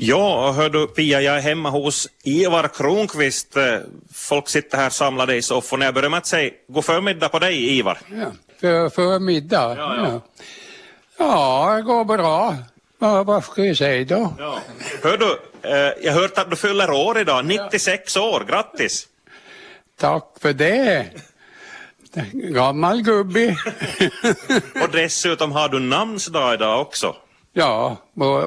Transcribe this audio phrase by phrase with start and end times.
[0.00, 3.56] Ja, hör du Pia, jag är hemma hos Ivar Kronqvist.
[3.56, 3.78] Eh,
[4.12, 5.84] Folk sitter här samlade i sofforna.
[5.84, 7.98] Jag börjar med att säga god förmiddag på dig Ivar.
[8.10, 9.76] Ja, för, för middag.
[9.78, 10.20] Ja, ja.
[11.18, 11.76] ja.
[11.76, 12.56] det går bra.
[12.98, 14.34] Ja, vad ska jag säga då?
[14.38, 14.58] Ja.
[15.02, 15.38] Hör du,
[15.68, 19.08] eh, jag har hört att du fyller år idag, 96 år, grattis!
[20.00, 21.06] Tack för det.
[22.32, 23.48] Gammal gubbe.
[24.82, 27.16] Och dessutom har du namnsdag idag också.
[27.52, 27.96] Ja,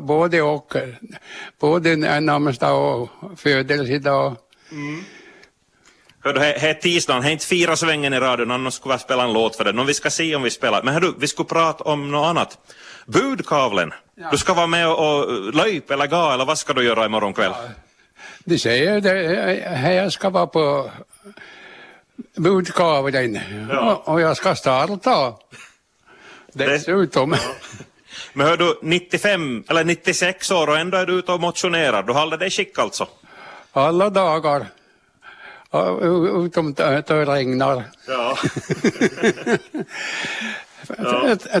[0.00, 0.74] både och.
[1.60, 4.36] Både namnsdag och födelsedag.
[6.24, 9.00] Hör du, det är tisdagen, det är inte fyra svängen i radion, annars skulle jag
[9.00, 9.72] spela en låt för det.
[9.72, 10.82] Men vi ska se om vi spelar.
[10.82, 12.58] Men hör du, vi skulle prata om något annat.
[13.06, 13.92] Budkavlen.
[14.30, 17.32] Du ska vara med och, och löjp eller ga, eller vad ska du göra imorgon
[17.34, 17.52] kväll?
[18.44, 20.90] De säger det, här ska vara på
[22.36, 23.38] budkavlen
[23.70, 23.94] Ja.
[23.94, 25.34] och, och jag ska starta.
[26.52, 27.36] Dessutom.
[28.32, 32.02] Men hör du, 95 eller 96 år och ändå är du ute och motionerar.
[32.02, 33.08] Du håller dig skick alltså?
[33.72, 34.66] Alla dagar.
[36.44, 37.84] Utom det regnar.
[38.08, 38.38] Ja.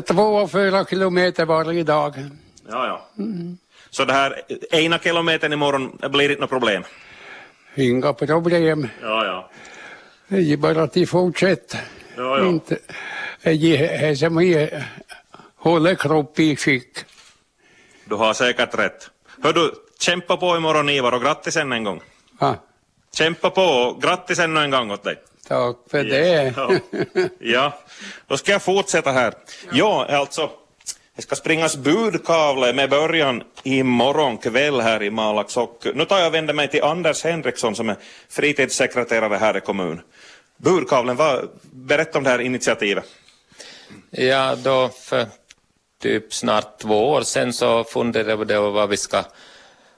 [0.06, 2.14] Två, fyra kilometer varje dag.
[2.70, 3.06] ja, ja.
[3.90, 6.82] Så det här ena kilometern imorgon blir inte något problem?
[7.74, 8.88] Inga problem.
[9.02, 9.50] Ja, ja.
[10.28, 11.80] Det är bara att de fortsätter.
[12.16, 12.46] Ja, ja.
[12.46, 12.78] Inte,
[13.42, 14.84] det som är,
[15.60, 16.98] håller kroppen i skick.
[18.04, 19.10] Du har säkert rätt.
[19.42, 22.00] Hör du, kämpa på imorgon Ivar och grattis än en gång.
[22.40, 22.56] Ja,
[23.14, 25.16] Kämpa på och grattis ännu en gång åt dig.
[25.48, 26.54] tack för det.
[26.56, 26.70] Ja.
[27.38, 27.78] ja,
[28.26, 29.34] då ska jag fortsätta här.
[29.72, 30.50] Ja, alltså,
[31.16, 36.26] det ska springas budkavle med början imorgon kväll här i Malax och nu tar jag
[36.26, 37.96] och vänder mig till Anders Henriksson som är
[38.28, 40.00] fritidssekreterare här i kommun.
[40.56, 43.04] Budkavlen, vad, berätta om det här initiativet.
[44.10, 45.26] Ja, då för
[46.00, 49.24] typ snart två år sedan så funderade vi på vad vi ska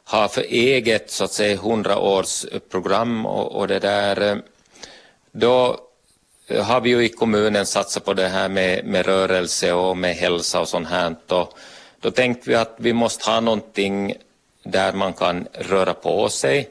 [0.05, 4.42] ha för eget så att säga hundraårsprogram och, och det där.
[5.33, 5.80] Då
[6.61, 10.61] har vi ju i kommunen satsat på det här med, med rörelse och med hälsa
[10.61, 11.14] och sånt här.
[11.29, 11.58] Och
[12.01, 14.14] då tänkte vi att vi måste ha någonting
[14.62, 16.68] där man kan röra på sig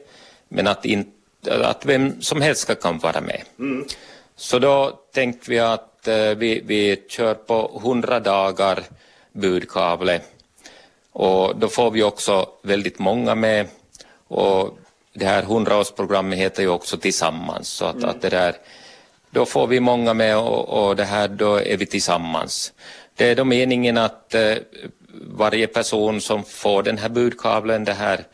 [0.48, 1.12] men att, in,
[1.50, 3.42] att vem som helst ska kan vara med.
[4.36, 8.82] Så då tänkte vi att eh, vi, vi kör på 100 dagar
[9.32, 10.20] budkavle
[11.12, 13.66] och då får vi också väldigt många med
[14.28, 14.78] och
[15.14, 18.54] det här 100-årsprogrammet heter ju också Tillsammans så att, att det där
[19.30, 22.72] då får vi många med och, och det här då är vi tillsammans.
[23.14, 24.54] Det är då meningen att eh,
[25.36, 28.24] varje person som får den här budkavlen, det här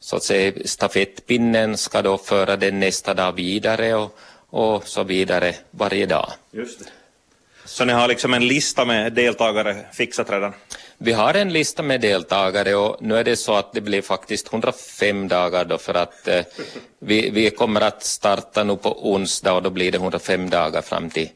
[0.00, 4.18] så att säga stafettpinnen ska då föra den nästa dag vidare och,
[4.50, 6.32] och så vidare varje dag.
[6.50, 6.84] Just det.
[7.64, 10.52] Så ni har liksom en lista med deltagare fixat redan?
[10.98, 14.52] Vi har en lista med deltagare och nu är det så att det blir faktiskt
[14.52, 16.40] 105 dagar då för att eh,
[16.98, 21.10] vi, vi kommer att starta nu på onsdag och då blir det 105 dagar fram
[21.10, 21.28] till,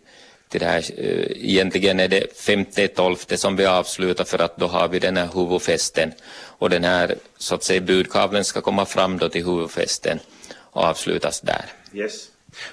[0.48, 0.84] till det här.
[0.96, 5.28] Eh, egentligen är det 5-12 som vi avslutar för att då har vi den här
[5.34, 6.12] huvudfesten
[6.58, 10.18] och den här så att säga budkavlen ska komma fram då till huvudfesten
[10.54, 11.64] och avslutas där.
[11.94, 12.12] Yes.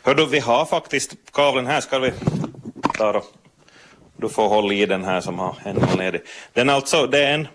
[0.03, 2.14] Hör du, vi har faktiskt kavlen här, ska vi
[2.97, 3.24] ta då?
[4.23, 6.22] Du får hålla i den här som har händerna ledig.
[6.53, 7.47] Den är alltså, det är en,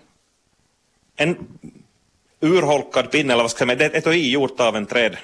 [1.15, 1.37] en
[2.39, 5.17] urholkad pinne, eller vad ska man säga, det är ett etui gjort av en träd,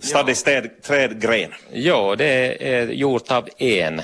[0.00, 1.50] stadig städ, trädgren.
[1.72, 4.02] Ja, det är gjort av en.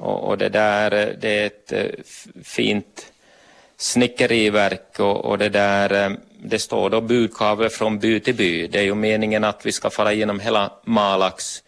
[0.00, 1.84] Och, och det där, det är ett eh,
[2.44, 3.12] fint
[3.76, 8.66] snickeriverk och, och det där, eh, det står då budkavle från by till by.
[8.66, 11.62] Det är ju meningen att vi ska fara igenom hela Malax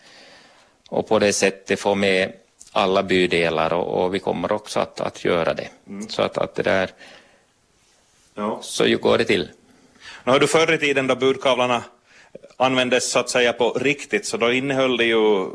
[0.88, 2.32] och på det sättet få med
[2.72, 5.68] alla bydelar och, och vi kommer också att, att göra det.
[6.08, 6.90] Så att, att det där,
[8.34, 8.58] Ja.
[8.62, 9.48] så ju går det till.
[10.24, 11.84] Nu har du förr i tiden då budkavlarna
[12.56, 15.46] användes så att säga på riktigt, så då innehöll det ju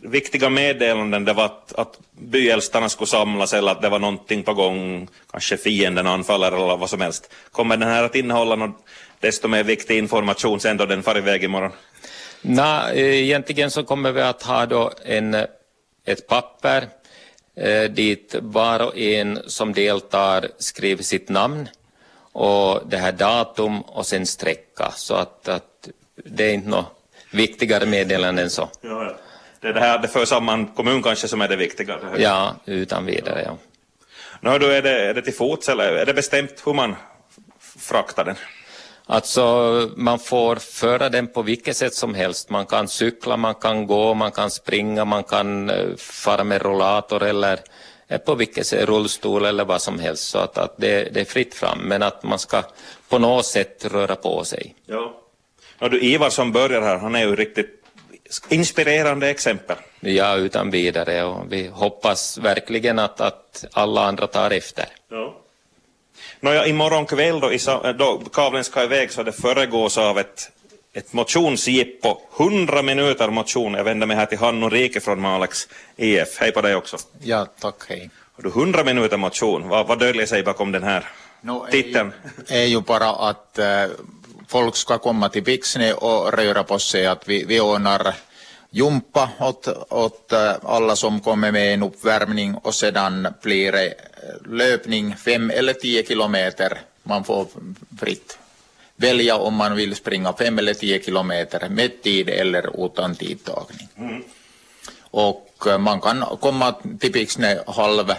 [0.00, 1.24] viktiga meddelanden.
[1.24, 5.56] Det var att, att byäldstarna skulle samlas eller att det var någonting på gång, kanske
[5.56, 7.32] fienden anfaller eller vad som helst.
[7.52, 8.84] Kommer den här att innehålla något
[9.20, 11.72] desto mer viktig information sen då den far iväg imorgon?
[12.42, 15.36] Na, eh, egentligen så kommer vi att ha då en,
[16.04, 16.88] ett papper
[17.56, 21.68] eh, dit var och en som deltar skriver sitt namn
[22.32, 25.88] och det här datum och sen sträcka så att, att
[26.24, 26.86] det är inte något
[27.30, 28.68] viktigare meddelande än så.
[28.80, 29.16] Ja, ja.
[29.60, 31.96] Det är det här, det för samman kommun kanske som är det viktiga.
[31.96, 32.22] Det.
[32.22, 33.42] Ja, utan vidare.
[33.44, 33.56] Ja.
[34.50, 36.96] Hör du, är det, är det till fots eller är det bestämt hur man
[37.78, 38.36] fraktar den?
[39.06, 42.50] Alltså, man får föra den på vilket sätt som helst.
[42.50, 47.22] Man kan cykla, man kan gå, man kan springa, man kan eh, fara med rollator
[47.22, 47.60] eller,
[48.24, 50.28] på vilket sätt, rullstol eller vad som helst.
[50.28, 52.62] Så att, att det, det är fritt fram, men att man ska
[53.08, 54.74] på något sätt röra på sig.
[54.86, 55.20] Ja.
[55.78, 57.84] Och du, Ivar som börjar här, han är ju riktigt
[58.48, 59.76] inspirerande exempel.
[60.00, 61.24] Ja, utan vidare.
[61.24, 64.86] Och vi hoppas verkligen att, att alla andra tar efter.
[65.10, 65.40] Ja.
[66.44, 67.58] Nåja, imorgon kväll då, i,
[67.98, 70.50] då kabeln ska iväg så det föregås av ett,
[70.92, 72.16] ett motionsjippo.
[72.38, 73.74] 100 minuter motion.
[73.74, 76.38] Jag vänder mig här till Hanno Rike från Malax IF.
[76.38, 76.96] Hej på dig också.
[77.22, 78.10] Ja, tack, hej.
[78.36, 79.68] Har du 100 minuter motion?
[79.68, 81.08] Vad, vad döljer sig bakom den här
[81.40, 82.12] no, titeln?
[82.48, 83.66] är ju bara att äh,
[84.48, 87.06] folk ska komma till Pixne och röra på sig.
[87.06, 88.14] Att vi, vi ordnar
[88.74, 94.52] jumpa åt, åt äh, alla som kommer med en uppvärmning och sedan blir det äh,
[94.52, 96.80] löpning fem eller tio kilometer.
[97.02, 97.46] Man får
[98.00, 98.38] fritt
[98.96, 103.88] välja om man vill springa fem eller tio kilometer med tid eller utan tidtagning.
[103.96, 104.22] Mm.
[105.00, 108.12] Och äh, man kan komma till Pixne halv,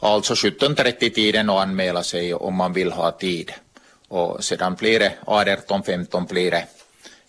[0.00, 3.52] alltså 17.30-tiden och anmäla sig om man vill ha tid.
[4.08, 6.66] Och sedan blir det 18-15 blir det,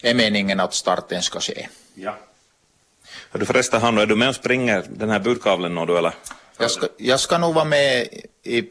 [0.01, 1.67] är meningen att starten ska ske.
[1.93, 2.17] Ja.
[3.31, 6.13] Är du förresten Hanno, är du med och springer den här budkavlen nu eller?
[6.57, 8.07] Jag ska, jag ska nog vara med
[8.43, 8.61] i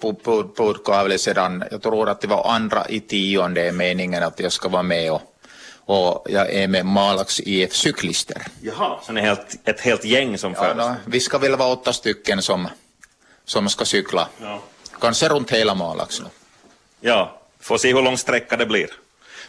[0.57, 4.69] budkavlen sedan, jag tror att det var andra i tionde är meningen att jag ska
[4.69, 5.23] vara med och,
[5.85, 8.43] och jag är med Malax IF cyklister.
[8.61, 11.73] Jaha, så ni är helt, ett helt gäng som ja, no, Vi ska väl vara
[11.73, 12.69] åtta stycken som,
[13.45, 14.29] som ska cykla.
[14.41, 14.61] Ja.
[15.01, 16.23] Kanske runt hela Malax.
[17.01, 18.91] Ja, får se hur lång sträcka det blir.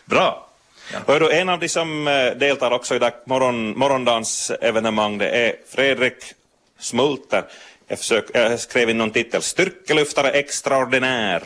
[0.05, 0.50] Bra.
[0.93, 0.99] Ja.
[1.07, 6.33] Hör en av de som eh, deltar också i morgon, morgondagens evenemang det är Fredrik
[6.79, 7.43] Smulter.
[7.87, 11.43] Jag, försök, jag skrev in någon titel, styrkelyftare extraordinär.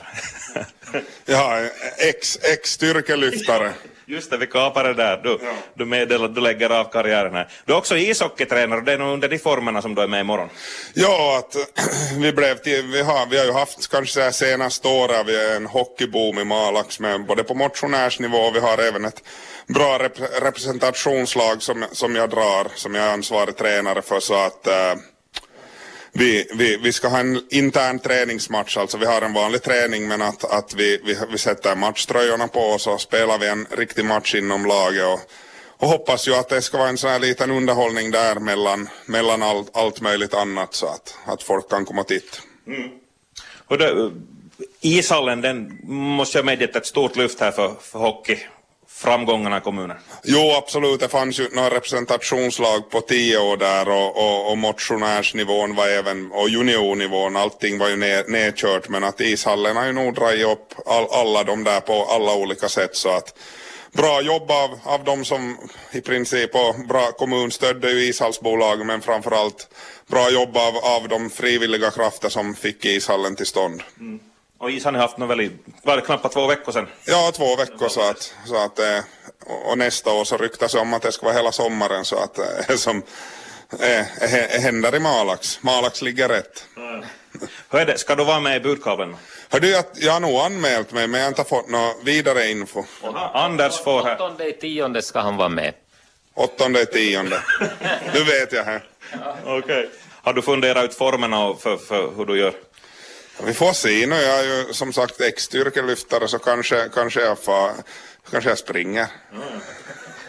[1.26, 1.60] ja,
[2.42, 3.74] ex-styrkelyftare.
[4.08, 5.18] Just det, vi kapar det där.
[5.24, 5.54] Du, ja.
[5.74, 7.48] du meddelar att du lägger av karriären här.
[7.66, 10.20] Du är också ishockeytränare och det är nog under de formerna som du är med
[10.20, 10.50] imorgon.
[10.94, 11.56] Ja, att
[12.18, 15.56] vi blev till, vi har, vi har ju haft kanske det senaste året vi är
[15.56, 19.24] en hockeyboom i Malax med både på motionärsnivå och vi har även ett
[19.68, 24.68] bra rep representationslag som, som jag drar, som jag är ansvarig tränare för så att
[24.68, 24.94] äh,
[26.18, 30.22] vi, vi, vi ska ha en intern träningsmatch, alltså vi har en vanlig träning men
[30.22, 34.36] att, att vi, vi, vi sätter matchtröjorna på oss och spelar vi en riktig match
[34.36, 35.20] inom laget och,
[35.78, 39.44] och hoppas ju att det ska vara en sån här liten underhållning där mellan, mellan
[39.44, 42.38] allt, allt möjligt annat så att, att folk kan komma och titta.
[42.68, 42.90] Mm.
[43.68, 44.10] Och det, eh,
[44.82, 48.38] ishallen den måste jag medge ett stort lyft här för, för hockey
[48.96, 49.98] framgångarna i kommunen?
[50.24, 51.00] Jo, absolut.
[51.00, 56.32] Det fanns ju några representationslag på tio år där och, och, och motionärsnivån var även,
[56.32, 60.74] och juniornivån, allting var ju ner, nedkört men att ishallen har ju nog dragit upp
[60.86, 63.38] all, alla de där på alla olika sätt så att
[63.92, 65.58] bra jobb av, av de som
[65.92, 69.70] i princip och bra kommun stödde ju ishallsbolag men framförallt
[70.08, 73.84] bra jobb av, av de frivilliga krafter som fick ishallen till stånd.
[74.00, 74.20] Mm.
[74.66, 75.52] Och is har ni haft nog väldigt,
[75.84, 76.88] var det knappt två veckor sedan?
[77.06, 79.00] Ja, två veckor så att, så att eh,
[79.66, 82.38] och nästa år så ryktas det om att det ska vara hela sommaren så att
[82.38, 83.04] eh, som
[83.80, 84.30] eh,
[84.62, 85.64] händer i Malax.
[85.64, 86.66] Malax ligger rätt.
[87.70, 89.16] Är det, ska du vara med i budkabeln?
[89.50, 92.52] Hör du, jag, jag har nog anmält mig men jag har inte fått någon vidare
[92.52, 92.84] info.
[93.34, 94.16] Anders får här.
[94.16, 95.74] Åttonde i tionde ska han vara med.
[96.34, 97.40] Åttonde i tionde.
[98.14, 98.84] Nu vet jag här.
[99.12, 99.36] Ja.
[99.44, 99.60] Okej.
[99.60, 99.88] Okay.
[100.24, 102.54] Har du funderat ut formerna för, för hur du gör?
[103.44, 104.16] Vi får se nu.
[104.16, 107.72] Jag är ju som sagt ex-styrkelyftare så kanske, kanske, jag, får,
[108.32, 109.08] kanske jag springer.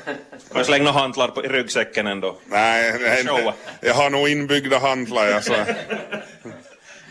[0.07, 0.19] Mm.
[0.49, 2.37] Kan jag slänga hantlar på, i ryggsäcken ändå?
[2.45, 5.33] Nej, nej jag har nog inbyggda hantlar.
[5.33, 5.53] Alltså.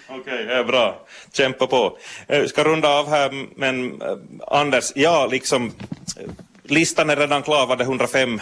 [0.08, 1.06] Okej, okay, är bra.
[1.34, 1.98] Kämpa på.
[2.28, 5.72] Jag eh, ska runda av här, men äh, Anders, ja, liksom
[6.64, 8.42] listan är redan klar, var det 105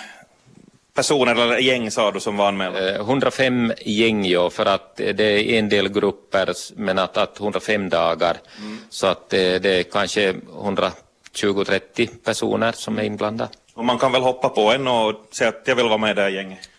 [0.94, 2.96] personer eller gäng sa du som var anmälda?
[2.96, 7.90] 105 eh, gäng ja, för att det är en del grupper men att, att 105
[7.90, 8.38] dagar.
[8.60, 8.78] Mm.
[8.90, 13.50] Så att det, det är kanske 120-30 personer som är inblandade.
[13.74, 16.14] Och man kan väl hoppa på en och säga att jag vill vara med i
[16.14, 16.70] det här gänget?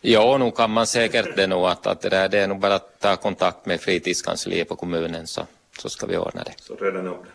[0.00, 1.66] Ja, nog kan man säkert det nog.
[1.66, 5.26] Att, att det, där, det är nog bara att ta kontakt med fritidskansliet på kommunen
[5.26, 5.46] så,
[5.78, 6.52] så ska vi ordna det.
[6.56, 7.30] Så redan upp det.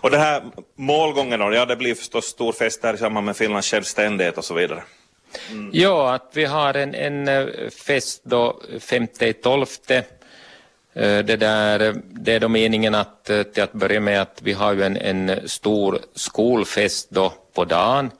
[0.00, 0.42] Och det här
[0.76, 4.44] målgången då, ja det blir förstås stor fest där i samband med Finlands självständighet och
[4.44, 4.82] så vidare.
[5.50, 5.70] Mm.
[5.72, 10.04] Ja, att vi har en, en eh, fest då femte tolfte.
[10.94, 14.38] Eh, det, där, eh, det är då meningen att eh, till att börja med att
[14.42, 18.10] vi har ju en, en stor skolfest då på dagen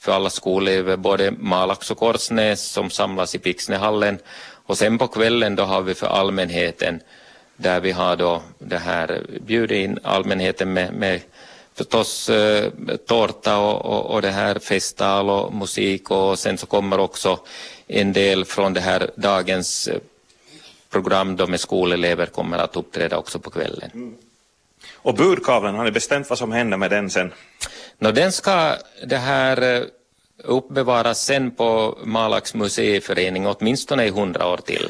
[0.00, 4.18] för alla skolelever, både Malax och Korsnäs som samlas i Pixnehallen.
[4.66, 7.00] Och sen på kvällen då har vi för allmänheten
[7.56, 11.20] där vi har då det här bjudit in allmänheten med, med
[11.78, 12.72] förstås eh,
[13.06, 17.40] tårta och, och, och, det här festtal och musik och sen så kommer också
[17.86, 19.88] en del från det här dagens
[20.90, 24.16] program då med skolelever kommer att uppträda också på kvällen.
[24.94, 27.32] Och budkavlan, har ni bestämt vad som händer med den sen?
[27.98, 28.74] Nå, den ska
[29.06, 29.82] det här eh,
[30.44, 34.88] uppbevaras sen på Malax museiförening åtminstone i hundra år till.